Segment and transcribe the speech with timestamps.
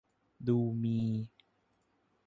[0.47, 0.97] ดูมี